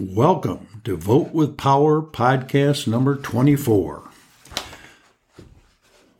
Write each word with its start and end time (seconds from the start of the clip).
Welcome 0.00 0.80
to 0.84 0.96
Vote 0.96 1.32
with 1.32 1.56
Power 1.56 2.00
podcast 2.00 2.86
number 2.86 3.16
24. 3.16 4.08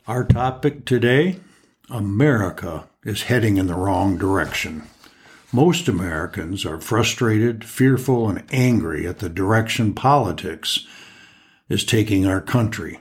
Our 0.09 0.25
topic 0.25 0.85
today 0.85 1.39
America 1.89 2.89
is 3.05 3.23
heading 3.23 3.57
in 3.57 3.69
the 3.69 3.77
wrong 3.77 4.19
direction. 4.19 4.83
Most 5.53 5.87
Americans 5.87 6.67
are 6.67 6.81
frustrated, 6.81 7.65
fearful, 7.65 8.29
and 8.29 8.43
angry 8.51 9.07
at 9.07 9.21
the 9.21 9.29
direction 9.29 9.95
politics 9.95 10.85
is 11.69 11.85
taking 11.85 12.27
our 12.27 12.41
country. 12.41 12.99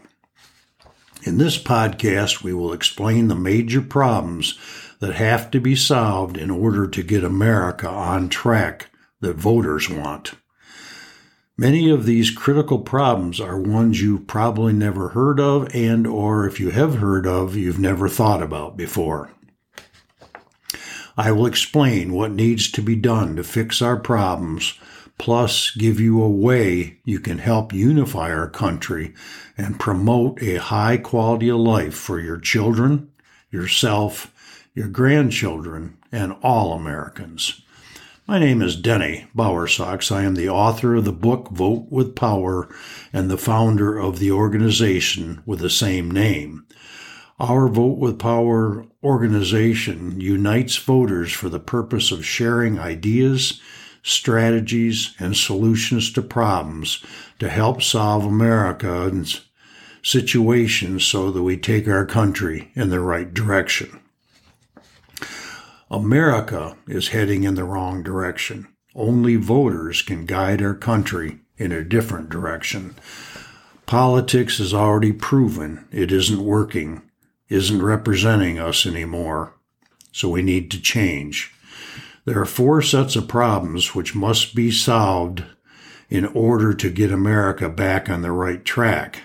In 1.23 1.39
this 1.39 1.57
podcast, 1.57 2.43
we 2.43 2.53
will 2.53 2.71
explain 2.71 3.29
the 3.29 3.35
major 3.35 3.81
problems 3.81 4.59
that 4.99 5.15
have 5.15 5.49
to 5.49 5.59
be 5.59 5.75
solved 5.75 6.37
in 6.37 6.51
order 6.51 6.87
to 6.87 7.01
get 7.01 7.23
America 7.23 7.89
on 7.89 8.29
track 8.29 8.91
that 9.21 9.37
voters 9.37 9.89
want. 9.89 10.35
Many 11.59 11.89
of 11.89 12.05
these 12.05 12.29
critical 12.29 12.77
problems 12.77 13.41
are 13.41 13.57
ones 13.59 13.99
you've 13.99 14.27
probably 14.27 14.73
never 14.73 15.09
heard 15.09 15.39
of 15.39 15.67
and 15.73 16.05
or 16.05 16.45
if 16.45 16.59
you 16.59 16.69
have 16.69 16.97
heard 16.97 17.25
of, 17.25 17.55
you've 17.55 17.79
never 17.79 18.07
thought 18.07 18.43
about 18.43 18.77
before. 18.77 19.31
I 21.17 21.31
will 21.31 21.47
explain 21.47 22.13
what 22.13 22.31
needs 22.31 22.69
to 22.73 22.83
be 22.83 22.95
done 22.95 23.35
to 23.37 23.43
fix 23.43 23.81
our 23.81 23.97
problems, 23.97 24.75
plus 25.17 25.71
give 25.71 25.99
you 25.99 26.21
a 26.21 26.29
way 26.29 26.99
you 27.03 27.19
can 27.19 27.39
help 27.39 27.73
unify 27.73 28.31
our 28.31 28.47
country 28.47 29.15
and 29.57 29.79
promote 29.79 30.39
a 30.43 30.57
high 30.57 30.97
quality 30.97 31.49
of 31.49 31.57
life 31.57 31.95
for 31.95 32.19
your 32.19 32.37
children, 32.39 33.09
yourself, 33.49 34.31
your 34.75 34.89
grandchildren, 34.89 35.97
and 36.11 36.35
all 36.43 36.73
Americans. 36.73 37.63
My 38.29 38.39
name 38.39 38.61
is 38.61 38.75
Denny 38.75 39.25
Bowersox. 39.33 40.11
I 40.11 40.23
am 40.23 40.35
the 40.35 40.49
author 40.49 40.95
of 40.95 41.05
the 41.05 41.13
book 41.13 41.47
Vote 41.49 41.87
with 41.89 42.13
Power 42.13 42.67
and 43.13 43.31
the 43.31 43.37
founder 43.37 43.97
of 43.97 44.19
the 44.19 44.33
organization 44.33 45.41
with 45.45 45.59
the 45.59 45.69
same 45.69 46.11
name. 46.11 46.65
Our 47.39 47.69
Vote 47.69 47.97
with 47.99 48.19
Power 48.19 48.85
organization 49.01 50.19
unites 50.19 50.75
voters 50.75 51.31
for 51.31 51.47
the 51.47 51.61
purpose 51.61 52.11
of 52.11 52.25
sharing 52.25 52.77
ideas, 52.77 53.61
strategies, 54.03 55.15
and 55.19 55.37
solutions 55.37 56.11
to 56.11 56.21
problems 56.21 57.01
to 57.39 57.47
help 57.47 57.81
solve 57.81 58.25
America's 58.25 59.45
situations 60.03 61.05
so 61.05 61.31
that 61.31 61.43
we 61.43 61.55
take 61.55 61.87
our 61.87 62.05
country 62.05 62.73
in 62.75 62.89
the 62.89 62.99
right 62.99 63.33
direction. 63.33 64.01
America 65.89 66.75
is 66.85 67.09
heading 67.09 67.45
in 67.45 67.55
the 67.55 67.63
wrong 67.63 68.03
direction. 68.03 68.67
Only 68.93 69.37
voters 69.37 70.01
can 70.01 70.25
guide 70.25 70.61
our 70.61 70.73
country 70.73 71.39
in 71.57 71.71
a 71.71 71.83
different 71.83 72.29
direction. 72.29 72.95
Politics 73.85 74.57
has 74.57 74.73
already 74.73 75.13
proven 75.13 75.87
it 75.89 76.11
isn't 76.11 76.43
working, 76.43 77.03
isn't 77.47 77.81
representing 77.81 78.59
us 78.59 78.85
anymore. 78.85 79.53
So 80.11 80.27
we 80.27 80.41
need 80.41 80.71
to 80.71 80.81
change. 80.81 81.53
There 82.25 82.41
are 82.41 82.45
four 82.45 82.81
sets 82.81 83.15
of 83.15 83.29
problems 83.29 83.95
which 83.95 84.13
must 84.13 84.55
be 84.55 84.71
solved 84.71 85.45
in 86.09 86.25
order 86.25 86.73
to 86.73 86.89
get 86.89 87.13
America 87.13 87.69
back 87.69 88.09
on 88.09 88.23
the 88.23 88.31
right 88.33 88.65
track. 88.65 89.21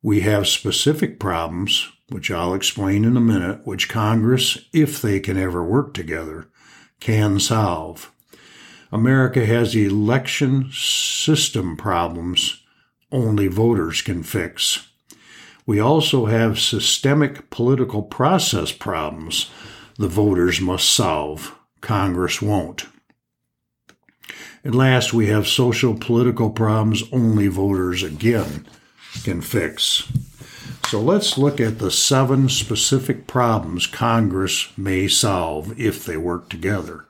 We 0.00 0.20
have 0.20 0.48
specific 0.48 1.20
problems 1.20 1.92
which 2.12 2.30
I'll 2.30 2.54
explain 2.54 3.04
in 3.04 3.16
a 3.16 3.20
minute, 3.20 3.66
which 3.66 3.88
Congress, 3.88 4.58
if 4.72 5.00
they 5.00 5.18
can 5.18 5.36
ever 5.36 5.64
work 5.64 5.94
together, 5.94 6.46
can 7.00 7.40
solve. 7.40 8.12
America 8.92 9.46
has 9.46 9.74
election 9.74 10.70
system 10.72 11.76
problems 11.76 12.62
only 13.10 13.46
voters 13.46 14.02
can 14.02 14.22
fix. 14.22 14.88
We 15.66 15.80
also 15.80 16.26
have 16.26 16.58
systemic 16.58 17.50
political 17.50 18.02
process 18.02 18.72
problems 18.72 19.50
the 19.98 20.08
voters 20.08 20.60
must 20.60 20.88
solve. 20.88 21.54
Congress 21.80 22.40
won't. 22.42 22.86
And 24.64 24.74
last, 24.74 25.12
we 25.12 25.26
have 25.26 25.46
social 25.46 25.94
political 25.94 26.50
problems 26.50 27.02
only 27.12 27.48
voters 27.48 28.02
again 28.02 28.66
can 29.24 29.40
fix. 29.40 30.10
So 30.92 31.00
let's 31.00 31.38
look 31.38 31.58
at 31.58 31.78
the 31.78 31.90
seven 31.90 32.50
specific 32.50 33.26
problems 33.26 33.86
Congress 33.86 34.68
may 34.76 35.08
solve 35.08 35.80
if 35.80 36.04
they 36.04 36.18
work 36.18 36.50
together. 36.50 37.06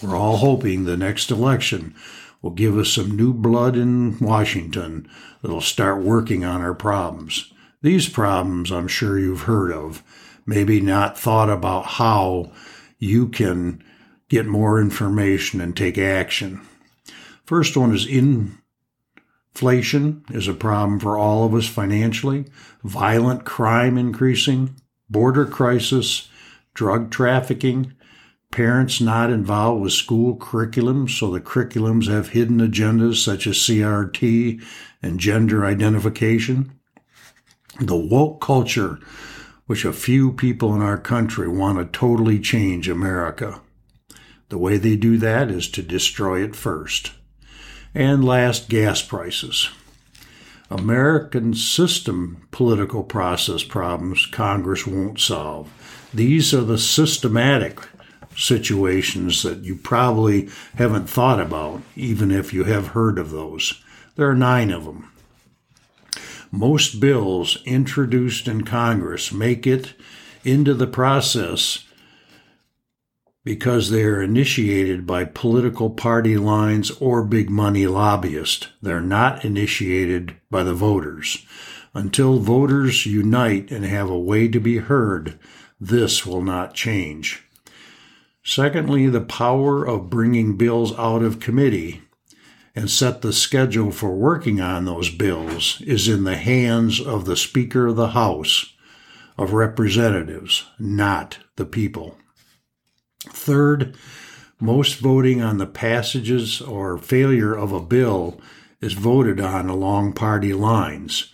We're 0.00 0.14
all 0.14 0.36
hoping 0.36 0.84
the 0.84 0.96
next 0.96 1.32
election 1.32 1.96
will 2.40 2.52
give 2.52 2.78
us 2.78 2.90
some 2.90 3.16
new 3.16 3.34
blood 3.34 3.74
in 3.74 4.16
Washington 4.20 5.10
that'll 5.42 5.60
start 5.60 6.04
working 6.04 6.44
on 6.44 6.60
our 6.60 6.72
problems. 6.72 7.52
These 7.82 8.08
problems 8.08 8.70
I'm 8.70 8.86
sure 8.86 9.18
you've 9.18 9.40
heard 9.40 9.72
of, 9.72 10.04
maybe 10.46 10.80
not 10.80 11.18
thought 11.18 11.50
about 11.50 11.86
how 11.86 12.52
you 13.00 13.26
can 13.26 13.82
get 14.28 14.46
more 14.46 14.80
information 14.80 15.60
and 15.60 15.76
take 15.76 15.98
action. 15.98 16.60
First 17.44 17.76
one 17.76 17.92
is 17.92 18.06
in 18.06 18.59
Inflation 19.60 20.24
is 20.30 20.48
a 20.48 20.54
problem 20.54 20.98
for 20.98 21.18
all 21.18 21.44
of 21.44 21.52
us 21.52 21.66
financially, 21.66 22.46
violent 22.82 23.44
crime 23.44 23.98
increasing, 23.98 24.74
border 25.10 25.44
crisis, 25.44 26.30
drug 26.72 27.10
trafficking, 27.10 27.92
parents 28.50 29.02
not 29.02 29.28
involved 29.28 29.82
with 29.82 29.92
school 29.92 30.34
curriculums, 30.34 31.10
so 31.10 31.30
the 31.30 31.42
curriculums 31.42 32.08
have 32.08 32.30
hidden 32.30 32.56
agendas 32.56 33.22
such 33.22 33.46
as 33.46 33.56
CRT 33.56 34.64
and 35.02 35.20
gender 35.20 35.66
identification, 35.66 36.72
the 37.78 37.94
woke 37.94 38.40
culture, 38.40 38.98
which 39.66 39.84
a 39.84 39.92
few 39.92 40.32
people 40.32 40.74
in 40.74 40.80
our 40.80 40.96
country 40.96 41.48
want 41.48 41.76
to 41.76 41.84
totally 41.84 42.40
change 42.40 42.88
America. 42.88 43.60
The 44.48 44.56
way 44.56 44.78
they 44.78 44.96
do 44.96 45.18
that 45.18 45.50
is 45.50 45.68
to 45.72 45.82
destroy 45.82 46.42
it 46.42 46.56
first. 46.56 47.12
And 47.94 48.24
last, 48.24 48.68
gas 48.68 49.02
prices. 49.02 49.70
American 50.70 51.52
system 51.54 52.46
political 52.52 53.02
process 53.02 53.64
problems 53.64 54.26
Congress 54.26 54.86
won't 54.86 55.18
solve. 55.18 55.68
These 56.14 56.54
are 56.54 56.62
the 56.62 56.78
systematic 56.78 57.80
situations 58.36 59.42
that 59.42 59.64
you 59.64 59.74
probably 59.74 60.48
haven't 60.76 61.10
thought 61.10 61.40
about, 61.40 61.82
even 61.96 62.30
if 62.30 62.52
you 62.54 62.64
have 62.64 62.88
heard 62.88 63.18
of 63.18 63.30
those. 63.30 63.82
There 64.14 64.30
are 64.30 64.36
nine 64.36 64.70
of 64.70 64.84
them. 64.84 65.10
Most 66.52 67.00
bills 67.00 67.58
introduced 67.64 68.46
in 68.46 68.64
Congress 68.64 69.32
make 69.32 69.66
it 69.66 69.94
into 70.44 70.74
the 70.74 70.86
process 70.86 71.84
because 73.44 73.90
they 73.90 74.02
are 74.02 74.22
initiated 74.22 75.06
by 75.06 75.24
political 75.24 75.90
party 75.90 76.36
lines 76.36 76.90
or 76.92 77.24
big 77.24 77.48
money 77.48 77.86
lobbyists. 77.86 78.68
They're 78.82 79.00
not 79.00 79.44
initiated 79.44 80.36
by 80.50 80.62
the 80.62 80.74
voters. 80.74 81.44
Until 81.94 82.38
voters 82.38 83.06
unite 83.06 83.70
and 83.70 83.84
have 83.84 84.10
a 84.10 84.18
way 84.18 84.46
to 84.48 84.60
be 84.60 84.78
heard, 84.78 85.38
this 85.80 86.26
will 86.26 86.42
not 86.42 86.74
change. 86.74 87.42
Secondly, 88.44 89.06
the 89.06 89.20
power 89.20 89.84
of 89.84 90.10
bringing 90.10 90.56
bills 90.56 90.96
out 90.98 91.22
of 91.22 91.40
committee 91.40 92.02
and 92.74 92.90
set 92.90 93.22
the 93.22 93.32
schedule 93.32 93.90
for 93.90 94.14
working 94.14 94.60
on 94.60 94.84
those 94.84 95.10
bills 95.10 95.80
is 95.80 96.08
in 96.08 96.24
the 96.24 96.36
hands 96.36 97.00
of 97.00 97.24
the 97.24 97.36
Speaker 97.36 97.88
of 97.88 97.96
the 97.96 98.08
House 98.08 98.72
of 99.36 99.52
Representatives, 99.52 100.66
not 100.78 101.38
the 101.56 101.64
people. 101.64 102.16
Third, 103.28 103.96
most 104.60 104.98
voting 104.98 105.42
on 105.42 105.58
the 105.58 105.66
passages 105.66 106.60
or 106.60 106.98
failure 106.98 107.54
of 107.54 107.72
a 107.72 107.80
bill 107.80 108.40
is 108.80 108.92
voted 108.94 109.40
on 109.40 109.68
along 109.68 110.12
party 110.12 110.52
lines. 110.52 111.32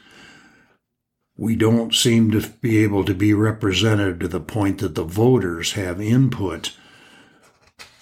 We 1.36 1.54
don't 1.54 1.94
seem 1.94 2.30
to 2.30 2.40
be 2.60 2.78
able 2.78 3.04
to 3.04 3.14
be 3.14 3.34
represented 3.34 4.20
to 4.20 4.28
the 4.28 4.40
point 4.40 4.78
that 4.78 4.94
the 4.94 5.04
voters 5.04 5.72
have 5.72 6.00
input 6.00 6.74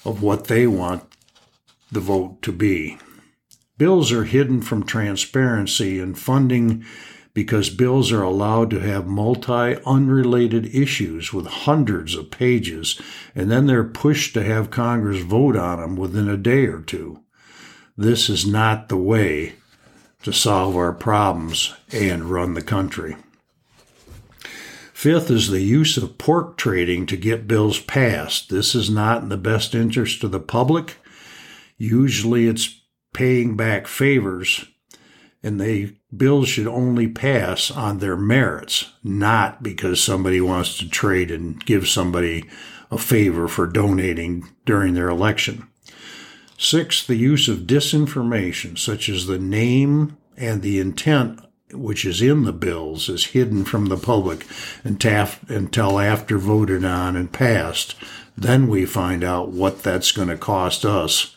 of 0.04 0.22
what 0.22 0.44
they 0.44 0.66
want 0.66 1.02
the 1.90 2.00
vote 2.00 2.42
to 2.42 2.52
be. 2.52 2.98
Bills 3.76 4.12
are 4.12 4.24
hidden 4.24 4.62
from 4.62 4.84
transparency 4.84 5.98
and 5.98 6.18
funding 6.18 6.84
because 7.34 7.68
bills 7.68 8.12
are 8.12 8.22
allowed 8.22 8.70
to 8.70 8.78
have 8.78 9.06
multi 9.06 9.76
unrelated 9.84 10.72
issues 10.74 11.32
with 11.32 11.46
hundreds 11.46 12.14
of 12.14 12.30
pages, 12.30 13.00
and 13.34 13.50
then 13.50 13.66
they're 13.66 13.84
pushed 13.84 14.32
to 14.34 14.42
have 14.44 14.70
Congress 14.70 15.20
vote 15.20 15.56
on 15.56 15.80
them 15.80 15.96
within 15.96 16.28
a 16.28 16.36
day 16.36 16.66
or 16.66 16.80
two. 16.80 17.20
This 17.96 18.30
is 18.30 18.46
not 18.46 18.88
the 18.88 18.96
way 18.96 19.54
to 20.22 20.32
solve 20.32 20.76
our 20.76 20.92
problems 20.92 21.74
and 21.92 22.24
run 22.24 22.54
the 22.54 22.62
country. 22.62 23.16
Fifth 24.92 25.30
is 25.30 25.50
the 25.50 25.60
use 25.60 25.96
of 25.96 26.16
pork 26.18 26.56
trading 26.56 27.04
to 27.06 27.16
get 27.16 27.48
bills 27.48 27.80
passed. 27.80 28.48
This 28.48 28.74
is 28.74 28.88
not 28.88 29.22
in 29.22 29.28
the 29.28 29.36
best 29.36 29.74
interest 29.74 30.24
of 30.24 30.30
the 30.30 30.40
public. 30.40 30.96
Usually 31.76 32.46
it's 32.46 32.80
paying 33.12 33.56
back 33.56 33.86
favors 33.86 34.64
and 35.44 35.60
they 35.60 35.92
bills 36.16 36.48
should 36.48 36.66
only 36.66 37.06
pass 37.06 37.70
on 37.70 37.98
their 37.98 38.16
merits, 38.16 38.92
not 39.04 39.62
because 39.62 40.02
somebody 40.02 40.40
wants 40.40 40.78
to 40.78 40.88
trade 40.88 41.30
and 41.30 41.64
give 41.66 41.86
somebody 41.86 42.48
a 42.90 42.96
favor 42.96 43.46
for 43.46 43.66
donating 43.66 44.48
during 44.64 44.94
their 44.94 45.08
election. 45.08 45.68
Six, 46.56 47.06
the 47.06 47.16
use 47.16 47.46
of 47.48 47.66
disinformation, 47.66 48.78
such 48.78 49.08
as 49.10 49.26
the 49.26 49.38
name 49.38 50.16
and 50.36 50.62
the 50.62 50.78
intent 50.78 51.40
which 51.72 52.06
is 52.06 52.22
in 52.22 52.44
the 52.44 52.52
bills, 52.52 53.08
is 53.10 53.26
hidden 53.26 53.64
from 53.64 53.86
the 53.86 53.98
public 53.98 54.46
and 54.82 54.98
taft 54.98 55.50
until 55.50 55.98
after 55.98 56.38
voted 56.38 56.84
on 56.84 57.16
and 57.16 57.32
passed. 57.32 57.96
Then 58.36 58.66
we 58.66 58.86
find 58.86 59.22
out 59.22 59.50
what 59.50 59.82
that's 59.82 60.12
going 60.12 60.28
to 60.28 60.38
cost 60.38 60.86
us 60.86 61.33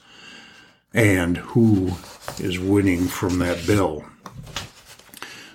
and 0.97 1.37
who 1.37 1.91
is 2.39 2.59
winning 2.59 3.07
from 3.07 3.37
that 3.37 3.67
bill. 3.67 4.03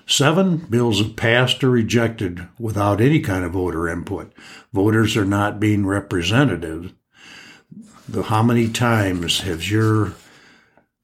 Seven 0.07 0.59
bills 0.59 1.01
have 1.01 1.17
passed 1.17 1.65
or 1.65 1.71
rejected 1.71 2.47
without 2.61 3.01
any 3.01 3.19
kind 3.19 3.45
of 3.45 3.53
voter 3.53 3.89
input. 3.89 4.33
Voters 4.73 5.17
are 5.17 5.25
not 5.25 5.59
being 5.59 5.85
representative. 5.85 6.93
The, 8.09 8.23
how 8.23 8.45
many 8.45 8.69
times 8.69 9.41
has 9.41 9.69
your 9.69 10.13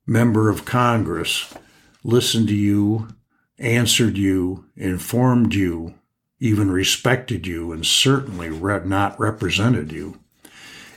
member 0.06 0.48
of 0.48 0.64
Congress 0.64 1.52
listened 2.04 2.46
to 2.48 2.54
you, 2.54 3.08
answered 3.58 4.16
you, 4.16 4.66
informed 4.76 5.52
you, 5.52 5.94
even 6.38 6.70
respected 6.70 7.44
you, 7.44 7.72
and 7.72 7.84
certainly 7.84 8.50
re- 8.50 8.84
not 8.84 9.18
represented 9.18 9.90
you? 9.90 10.20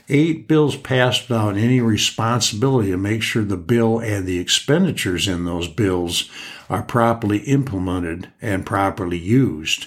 Eight 0.08 0.48
bills 0.48 0.76
passed 0.76 1.28
without 1.28 1.56
any 1.56 1.80
responsibility 1.80 2.90
to 2.90 2.96
make 2.96 3.22
sure 3.22 3.44
the 3.44 3.56
bill 3.56 4.00
and 4.00 4.26
the 4.26 4.38
expenditures 4.38 5.28
in 5.28 5.44
those 5.44 5.68
bills 5.68 6.28
are 6.68 6.82
properly 6.82 7.38
implemented 7.38 8.30
and 8.40 8.66
properly 8.66 9.18
used. 9.18 9.86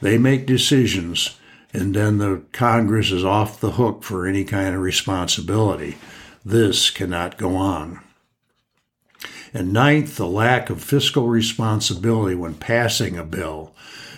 They 0.00 0.18
make 0.18 0.46
decisions, 0.46 1.36
and 1.72 1.94
then 1.94 2.18
the 2.18 2.42
Congress 2.52 3.10
is 3.10 3.24
off 3.24 3.60
the 3.60 3.72
hook 3.72 4.02
for 4.02 4.26
any 4.26 4.44
kind 4.44 4.74
of 4.74 4.80
responsibility. 4.80 5.96
This 6.44 6.90
cannot 6.90 7.38
go 7.38 7.56
on. 7.56 8.00
And 9.52 9.72
ninth, 9.72 10.16
the 10.16 10.26
lack 10.26 10.70
of 10.70 10.82
fiscal 10.82 11.28
responsibility 11.28 12.34
when 12.34 12.54
passing 12.54 13.16
a 13.16 13.24
bill. 13.24 13.74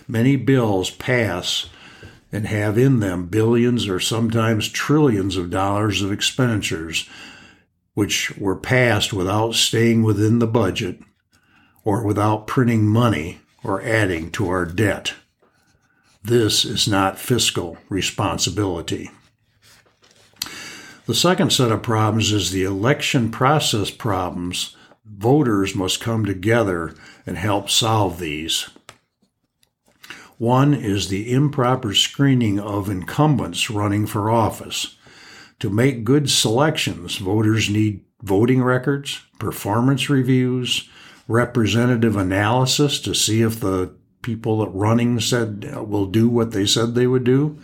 Many 0.06 0.36
bills 0.36 0.90
pass 0.90 1.66
and 2.30 2.46
have 2.46 2.76
in 2.76 3.00
them 3.00 3.26
billions 3.26 3.88
or 3.88 3.98
sometimes 4.00 4.68
trillions 4.68 5.36
of 5.36 5.50
dollars 5.50 6.02
of 6.02 6.12
expenditures, 6.12 7.08
which 7.94 8.36
were 8.36 8.56
passed 8.56 9.12
without 9.12 9.54
staying 9.54 10.02
within 10.02 10.38
the 10.38 10.46
budget 10.46 11.00
or 11.84 12.04
without 12.04 12.46
printing 12.46 12.86
money 12.86 13.40
or 13.64 13.82
adding 13.82 14.30
to 14.30 14.48
our 14.48 14.66
debt. 14.66 15.14
This 16.22 16.64
is 16.64 16.86
not 16.86 17.18
fiscal 17.18 17.78
responsibility. 17.88 19.10
The 21.06 21.14
second 21.14 21.52
set 21.52 21.72
of 21.72 21.82
problems 21.82 22.32
is 22.32 22.50
the 22.50 22.64
election 22.64 23.30
process 23.30 23.90
problems. 23.90 24.76
Voters 25.06 25.74
must 25.74 26.02
come 26.02 26.26
together 26.26 26.94
and 27.24 27.38
help 27.38 27.70
solve 27.70 28.18
these. 28.18 28.68
One 30.38 30.72
is 30.72 31.08
the 31.08 31.32
improper 31.32 31.92
screening 31.94 32.60
of 32.60 32.88
incumbents 32.88 33.70
running 33.70 34.06
for 34.06 34.30
office. 34.30 34.96
To 35.58 35.68
make 35.68 36.04
good 36.04 36.30
selections, 36.30 37.16
voters 37.16 37.68
need 37.68 38.04
voting 38.22 38.62
records, 38.62 39.20
performance 39.40 40.08
reviews, 40.08 40.88
representative 41.26 42.14
analysis 42.14 43.00
to 43.00 43.14
see 43.14 43.42
if 43.42 43.58
the 43.58 43.92
people 44.22 44.60
that 44.60 44.68
running 44.68 45.18
said 45.18 45.68
uh, 45.76 45.82
will 45.82 46.06
do 46.06 46.28
what 46.28 46.52
they 46.52 46.66
said 46.66 46.94
they 46.94 47.08
would 47.08 47.24
do, 47.24 47.58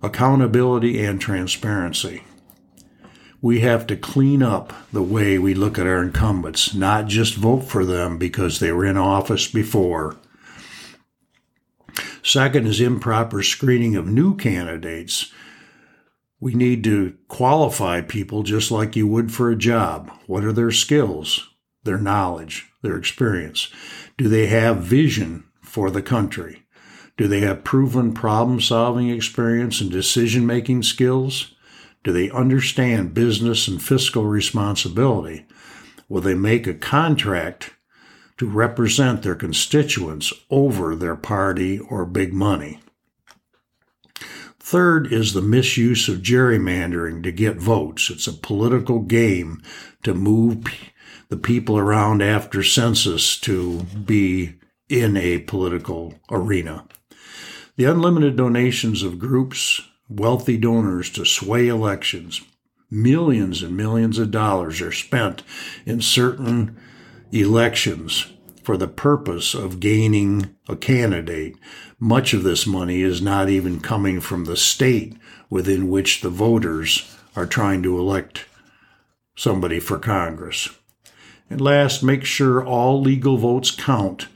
accountability 0.00 1.04
and 1.04 1.20
transparency. 1.20 2.22
We 3.40 3.60
have 3.60 3.88
to 3.88 3.96
clean 3.96 4.40
up 4.40 4.72
the 4.92 5.02
way 5.02 5.36
we 5.36 5.54
look 5.54 5.80
at 5.80 5.86
our 5.86 6.02
incumbents, 6.02 6.74
not 6.74 7.08
just 7.08 7.34
vote 7.34 7.62
for 7.62 7.84
them 7.84 8.18
because 8.18 8.60
they 8.60 8.70
were 8.70 8.84
in 8.84 8.96
office 8.96 9.50
before 9.50 10.16
Second 12.22 12.66
is 12.66 12.80
improper 12.80 13.42
screening 13.42 13.96
of 13.96 14.06
new 14.06 14.36
candidates. 14.36 15.32
We 16.40 16.54
need 16.54 16.84
to 16.84 17.16
qualify 17.28 18.00
people 18.02 18.42
just 18.42 18.70
like 18.70 18.96
you 18.96 19.06
would 19.06 19.32
for 19.32 19.50
a 19.50 19.56
job. 19.56 20.12
What 20.26 20.44
are 20.44 20.52
their 20.52 20.70
skills, 20.70 21.48
their 21.84 21.98
knowledge, 21.98 22.66
their 22.82 22.96
experience? 22.96 23.72
Do 24.16 24.28
they 24.28 24.46
have 24.46 24.78
vision 24.78 25.44
for 25.62 25.90
the 25.90 26.02
country? 26.02 26.64
Do 27.16 27.26
they 27.26 27.40
have 27.40 27.64
proven 27.64 28.14
problem 28.14 28.60
solving 28.60 29.08
experience 29.08 29.80
and 29.80 29.90
decision 29.90 30.46
making 30.46 30.84
skills? 30.84 31.54
Do 32.04 32.12
they 32.12 32.30
understand 32.30 33.14
business 33.14 33.66
and 33.66 33.82
fiscal 33.82 34.24
responsibility? 34.24 35.44
Will 36.08 36.20
they 36.20 36.34
make 36.34 36.66
a 36.66 36.74
contract 36.74 37.74
to 38.38 38.48
represent 38.48 39.22
their 39.22 39.34
constituents 39.34 40.32
over 40.50 40.94
their 40.94 41.16
party 41.16 41.78
or 41.78 42.06
big 42.06 42.32
money. 42.32 42.80
Third 44.60 45.12
is 45.12 45.32
the 45.32 45.42
misuse 45.42 46.08
of 46.08 46.18
gerrymandering 46.18 47.22
to 47.22 47.32
get 47.32 47.56
votes. 47.56 48.10
It's 48.10 48.26
a 48.26 48.32
political 48.32 49.00
game 49.00 49.62
to 50.02 50.14
move 50.14 50.64
the 51.28 51.36
people 51.36 51.78
around 51.78 52.22
after 52.22 52.62
census 52.62 53.38
to 53.40 53.82
be 53.82 54.54
in 54.88 55.16
a 55.16 55.38
political 55.38 56.14
arena. 56.30 56.84
The 57.76 57.84
unlimited 57.84 58.36
donations 58.36 59.02
of 59.02 59.18
groups, 59.18 59.80
wealthy 60.08 60.56
donors 60.56 61.10
to 61.10 61.24
sway 61.24 61.68
elections, 61.68 62.42
millions 62.90 63.62
and 63.62 63.76
millions 63.76 64.18
of 64.18 64.30
dollars 64.30 64.80
are 64.80 64.92
spent 64.92 65.42
in 65.86 66.00
certain 66.00 66.76
elections 67.32 68.32
for 68.62 68.76
the 68.76 68.88
purpose 68.88 69.54
of 69.54 69.80
gaining 69.80 70.54
a 70.68 70.76
candidate. 70.76 71.56
Much 71.98 72.34
of 72.34 72.42
this 72.42 72.66
money 72.66 73.00
is 73.02 73.22
not 73.22 73.48
even 73.48 73.80
coming 73.80 74.20
from 74.20 74.44
the 74.44 74.56
state 74.56 75.16
within 75.48 75.88
which 75.88 76.20
the 76.20 76.30
voters 76.30 77.16
are 77.34 77.46
trying 77.46 77.82
to 77.82 77.98
elect 77.98 78.46
somebody 79.36 79.80
for 79.80 79.98
Congress. 79.98 80.68
And 81.48 81.60
last, 81.60 82.02
make 82.02 82.24
sure 82.24 82.64
all 82.64 83.00
legal 83.00 83.38
votes 83.38 83.70
count 83.70 84.26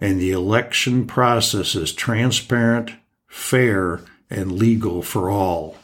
and 0.00 0.20
the 0.20 0.30
election 0.30 1.06
process 1.06 1.74
is 1.74 1.92
transparent, 1.92 2.92
fair, 3.26 4.00
and 4.30 4.52
legal 4.52 5.02
for 5.02 5.30
all. 5.30 5.76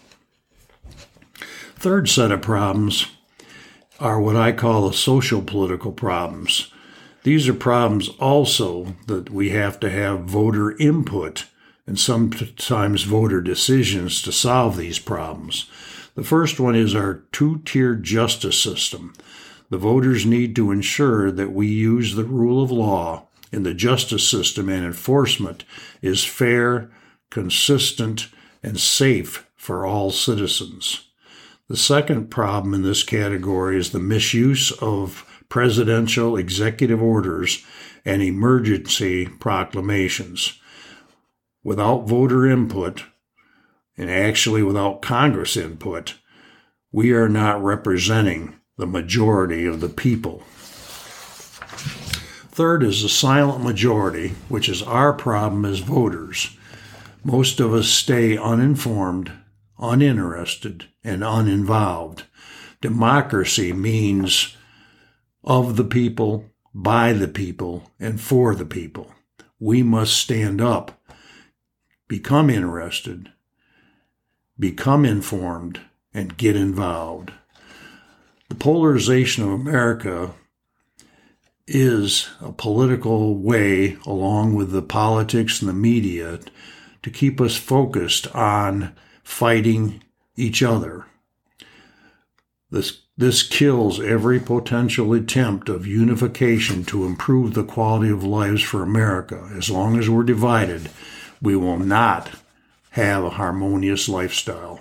Third 1.76 2.08
set 2.08 2.30
of 2.30 2.42
problems 2.42 3.08
are 4.00 4.20
what 4.20 4.36
I 4.36 4.52
call 4.52 4.88
the 4.88 4.96
social 4.96 5.42
political 5.42 5.92
problems. 5.92 6.70
These 7.22 7.48
are 7.48 7.54
problems 7.54 8.08
also 8.20 8.96
that 9.06 9.30
we 9.30 9.50
have 9.50 9.80
to 9.80 9.90
have 9.90 10.24
voter 10.24 10.76
input 10.78 11.46
and 11.86 11.98
sometimes 11.98 13.02
voter 13.04 13.40
decisions 13.40 14.22
to 14.22 14.32
solve 14.32 14.76
these 14.76 14.98
problems. 14.98 15.70
The 16.14 16.24
first 16.24 16.60
one 16.60 16.74
is 16.74 16.94
our 16.94 17.22
two 17.32 17.60
tier 17.64 17.94
justice 17.94 18.60
system. 18.60 19.14
The 19.70 19.78
voters 19.78 20.26
need 20.26 20.54
to 20.56 20.70
ensure 20.70 21.30
that 21.30 21.52
we 21.52 21.66
use 21.66 22.14
the 22.14 22.24
rule 22.24 22.62
of 22.62 22.70
law 22.70 23.26
in 23.52 23.62
the 23.62 23.74
justice 23.74 24.28
system 24.28 24.68
and 24.68 24.84
enforcement 24.84 25.64
is 26.02 26.24
fair, 26.24 26.90
consistent, 27.30 28.28
and 28.62 28.78
safe 28.78 29.48
for 29.56 29.86
all 29.86 30.10
citizens. 30.10 31.08
The 31.74 31.80
second 31.80 32.30
problem 32.30 32.72
in 32.72 32.82
this 32.84 33.02
category 33.02 33.76
is 33.76 33.90
the 33.90 33.98
misuse 33.98 34.70
of 34.80 35.42
presidential 35.48 36.36
executive 36.36 37.02
orders 37.02 37.64
and 38.04 38.22
emergency 38.22 39.26
proclamations. 39.26 40.56
Without 41.64 42.06
voter 42.06 42.46
input, 42.46 43.06
and 43.98 44.08
actually 44.08 44.62
without 44.62 45.02
Congress 45.02 45.56
input, 45.56 46.14
we 46.92 47.10
are 47.10 47.28
not 47.28 47.60
representing 47.60 48.54
the 48.76 48.86
majority 48.86 49.66
of 49.66 49.80
the 49.80 49.88
people. 49.88 50.44
Third 52.52 52.84
is 52.84 53.02
the 53.02 53.08
silent 53.08 53.64
majority, 53.64 54.34
which 54.48 54.68
is 54.68 54.80
our 54.80 55.12
problem 55.12 55.64
as 55.64 55.80
voters. 55.80 56.56
Most 57.24 57.58
of 57.58 57.74
us 57.74 57.88
stay 57.88 58.38
uninformed 58.38 59.32
uninterested, 59.78 60.86
and 61.02 61.22
uninvolved. 61.22 62.24
Democracy 62.80 63.72
means 63.72 64.56
of 65.42 65.76
the 65.76 65.84
people, 65.84 66.50
by 66.74 67.12
the 67.12 67.28
people, 67.28 67.90
and 67.98 68.20
for 68.20 68.54
the 68.54 68.66
people. 68.66 69.12
We 69.58 69.82
must 69.82 70.16
stand 70.16 70.60
up, 70.60 71.00
become 72.08 72.50
interested, 72.50 73.32
become 74.58 75.04
informed, 75.04 75.80
and 76.12 76.36
get 76.36 76.56
involved. 76.56 77.32
The 78.48 78.54
polarization 78.54 79.44
of 79.44 79.50
America 79.50 80.32
is 81.66 82.28
a 82.40 82.52
political 82.52 83.36
way, 83.36 83.96
along 84.06 84.54
with 84.54 84.70
the 84.70 84.82
politics 84.82 85.60
and 85.60 85.68
the 85.68 85.74
media, 85.74 86.38
to 87.02 87.10
keep 87.10 87.40
us 87.40 87.56
focused 87.56 88.26
on 88.34 88.94
fighting 89.24 90.02
each 90.36 90.62
other. 90.62 91.06
This, 92.70 93.00
this 93.16 93.42
kills 93.42 94.00
every 94.00 94.38
potential 94.38 95.12
attempt 95.12 95.68
of 95.68 95.86
unification 95.86 96.84
to 96.84 97.04
improve 97.04 97.54
the 97.54 97.64
quality 97.64 98.10
of 98.10 98.22
lives 98.22 98.62
for 98.62 98.82
America. 98.82 99.48
As 99.56 99.70
long 99.70 99.98
as 99.98 100.08
we're 100.08 100.22
divided, 100.24 100.90
we 101.40 101.56
will 101.56 101.78
not 101.78 102.30
have 102.90 103.24
a 103.24 103.30
harmonious 103.30 104.08
lifestyle. 104.08 104.80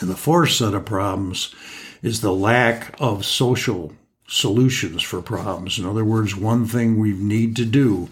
And 0.00 0.10
the 0.10 0.16
fourth 0.16 0.50
set 0.50 0.74
of 0.74 0.84
problems 0.84 1.54
is 2.02 2.20
the 2.20 2.32
lack 2.32 2.94
of 3.00 3.24
social 3.24 3.92
solutions 4.26 5.02
for 5.02 5.22
problems. 5.22 5.78
In 5.78 5.86
other 5.86 6.04
words, 6.04 6.36
one 6.36 6.66
thing 6.66 6.98
we 6.98 7.12
need 7.12 7.56
to 7.56 7.64
do 7.64 8.08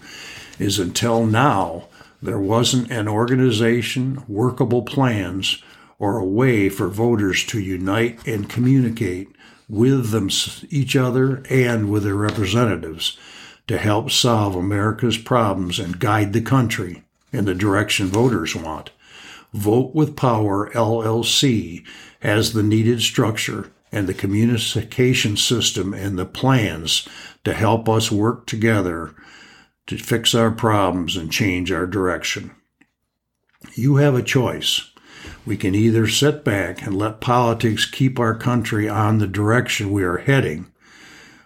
is 0.59 0.79
until 0.79 1.25
now, 1.25 1.87
there 2.23 2.39
wasn't 2.39 2.89
an 2.91 3.07
organization, 3.07 4.23
workable 4.27 4.81
plans, 4.81 5.61
or 5.99 6.17
a 6.17 6.25
way 6.25 6.69
for 6.69 6.87
voters 6.87 7.43
to 7.45 7.59
unite 7.59 8.25
and 8.25 8.49
communicate 8.49 9.29
with 9.69 10.11
them, 10.11 10.29
each 10.69 10.95
other 10.95 11.43
and 11.49 11.89
with 11.89 12.03
their 12.03 12.15
representatives 12.15 13.17
to 13.67 13.77
help 13.77 14.11
solve 14.11 14.55
America's 14.55 15.17
problems 15.17 15.79
and 15.79 15.99
guide 15.99 16.33
the 16.33 16.41
country 16.41 17.03
in 17.31 17.45
the 17.45 17.55
direction 17.55 18.07
voters 18.07 18.55
want. 18.55 18.91
Vote 19.53 19.93
with 19.93 20.15
Power 20.15 20.69
LLC 20.71 21.85
has 22.21 22.53
the 22.53 22.63
needed 22.63 23.01
structure 23.01 23.71
and 23.91 24.07
the 24.07 24.13
communication 24.13 25.37
system 25.37 25.93
and 25.93 26.17
the 26.17 26.25
plans 26.25 27.07
to 27.43 27.53
help 27.53 27.87
us 27.87 28.11
work 28.11 28.45
together 28.45 29.13
to 29.87 29.97
fix 29.97 30.33
our 30.33 30.51
problems 30.51 31.15
and 31.15 31.31
change 31.31 31.71
our 31.71 31.85
direction. 31.85 32.51
You 33.75 33.97
have 33.97 34.15
a 34.15 34.23
choice. 34.23 34.91
We 35.45 35.57
can 35.57 35.75
either 35.75 36.07
sit 36.07 36.43
back 36.43 36.81
and 36.81 36.97
let 36.97 37.21
politics 37.21 37.85
keep 37.85 38.19
our 38.19 38.35
country 38.35 38.87
on 38.87 39.17
the 39.17 39.27
direction 39.27 39.91
we 39.91 40.03
are 40.03 40.17
heading, 40.17 40.71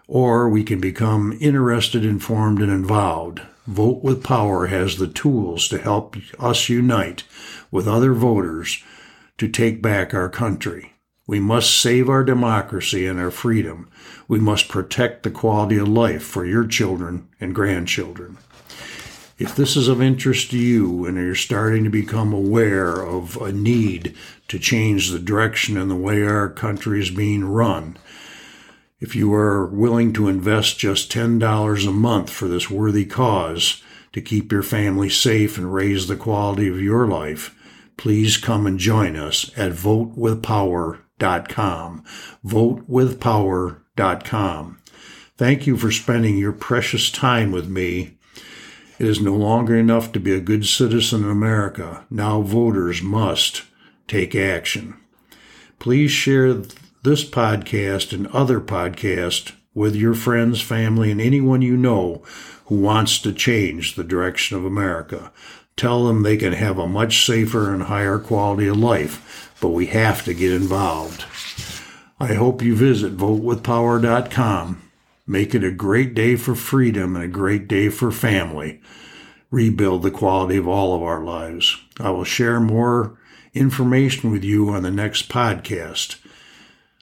or 0.07 0.49
we 0.49 0.63
can 0.63 0.79
become 0.79 1.37
interested, 1.39 2.05
informed, 2.05 2.61
and 2.61 2.71
involved. 2.71 3.41
Vote 3.65 4.03
with 4.03 4.23
Power 4.23 4.67
has 4.67 4.97
the 4.97 5.07
tools 5.07 5.67
to 5.67 5.77
help 5.77 6.15
us 6.39 6.69
unite 6.69 7.23
with 7.69 7.87
other 7.87 8.13
voters 8.13 8.81
to 9.37 9.47
take 9.47 9.81
back 9.81 10.13
our 10.13 10.29
country. 10.29 10.93
We 11.27 11.41
must 11.41 11.81
save 11.81 12.07
our 12.09 12.23
democracy 12.23 13.05
and 13.05 13.19
our 13.19 13.31
freedom. 13.31 13.89
We 14.29 14.39
must 14.39 14.69
protect 14.69 15.23
the 15.23 15.29
quality 15.29 15.77
of 15.77 15.89
life 15.89 16.23
for 16.23 16.45
your 16.45 16.65
children 16.65 17.27
and 17.41 17.53
grandchildren. 17.53 18.37
If 19.37 19.53
this 19.53 19.75
is 19.75 19.89
of 19.89 20.01
interest 20.01 20.51
to 20.51 20.57
you 20.57 21.05
and 21.05 21.17
you're 21.17 21.35
starting 21.35 21.83
to 21.83 21.89
become 21.89 22.31
aware 22.31 23.05
of 23.05 23.35
a 23.37 23.51
need 23.51 24.15
to 24.47 24.57
change 24.57 25.11
the 25.11 25.19
direction 25.19 25.77
and 25.77 25.91
the 25.91 25.95
way 25.95 26.23
our 26.23 26.49
country 26.49 27.01
is 27.01 27.11
being 27.11 27.43
run, 27.43 27.97
if 29.01 29.13
you 29.13 29.31
are 29.33 29.67
willing 29.67 30.13
to 30.13 30.29
invest 30.29 30.79
just 30.79 31.11
$10 31.11 31.87
a 31.87 31.91
month 31.91 32.29
for 32.29 32.47
this 32.47 32.71
worthy 32.71 33.05
cause 33.05 33.83
to 34.13 34.21
keep 34.21 34.51
your 34.51 34.63
family 34.63 35.09
safe 35.09 35.57
and 35.57 35.73
raise 35.73 36.07
the 36.07 36.15
quality 36.15 36.69
of 36.69 36.81
your 36.81 37.05
life, 37.05 37.53
please 37.97 38.37
come 38.37 38.65
and 38.65 38.79
join 38.79 39.17
us 39.17 39.51
at 39.57 39.73
votewithpower.com 39.73 41.06
votewithpower.com. 41.19 42.03
Votewithpower.com. 42.45 44.77
Thank 45.37 45.67
you 45.67 45.77
for 45.77 45.91
spending 45.91 46.37
your 46.37 46.53
precious 46.53 47.11
time 47.11 47.51
with 47.51 47.69
me. 47.69 48.17
It 48.99 49.05
is 49.05 49.21
no 49.21 49.35
longer 49.35 49.75
enough 49.75 50.11
to 50.13 50.19
be 50.19 50.33
a 50.33 50.39
good 50.39 50.65
citizen 50.65 51.23
in 51.23 51.29
America. 51.29 52.03
Now 52.09 52.41
voters 52.41 53.03
must 53.03 53.61
take 54.07 54.33
action. 54.33 54.95
Please 55.77 56.09
share 56.09 56.55
this 57.03 57.23
podcast 57.23 58.13
and 58.13 58.25
other 58.27 58.59
podcasts 58.59 59.51
with 59.75 59.95
your 59.95 60.15
friends, 60.15 60.61
family, 60.61 61.11
and 61.11 61.21
anyone 61.21 61.61
you 61.61 61.77
know 61.77 62.23
who 62.65 62.79
wants 62.79 63.19
to 63.19 63.31
change 63.31 63.93
the 63.93 64.03
direction 64.03 64.57
of 64.57 64.65
America. 64.65 65.31
Tell 65.75 66.07
them 66.07 66.23
they 66.23 66.37
can 66.37 66.53
have 66.53 66.79
a 66.79 66.87
much 66.87 67.23
safer 67.23 67.71
and 67.71 67.83
higher 67.83 68.17
quality 68.17 68.67
of 68.67 68.77
life 68.77 69.46
but 69.59 69.69
we 69.69 69.87
have 69.87 70.23
to 70.25 70.33
get 70.33 70.53
involved. 70.53 71.25
I 72.19 72.33
hope 72.33 72.61
you 72.61 72.75
visit 72.75 73.17
votewithpower.com. 73.17 74.81
Make 75.27 75.53
it 75.53 75.63
a 75.63 75.71
great 75.71 76.13
day 76.13 76.35
for 76.35 76.55
freedom 76.55 77.15
and 77.15 77.25
a 77.25 77.27
great 77.27 77.67
day 77.67 77.89
for 77.89 78.11
family. 78.11 78.81
Rebuild 79.51 80.03
the 80.03 80.11
quality 80.11 80.57
of 80.57 80.67
all 80.67 80.95
of 80.95 81.03
our 81.03 81.23
lives. 81.23 81.77
I 81.99 82.09
will 82.11 82.23
share 82.23 82.59
more 82.59 83.19
information 83.53 84.31
with 84.31 84.43
you 84.43 84.69
on 84.69 84.83
the 84.83 84.91
next 84.91 85.29
podcast. 85.29 86.17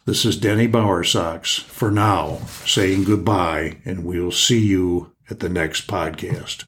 This 0.06 0.26
is 0.26 0.38
Denny 0.38 0.68
Bowersox 0.68 1.62
for 1.62 1.92
now 1.92 2.38
saying 2.66 3.06
goodbye, 3.06 3.78
and 3.86 4.06
we'll 4.06 4.32
see 4.32 4.60
you 4.60 5.12
at 5.30 5.40
the 5.40 5.50
next 5.50 5.88
podcast. 5.88 6.64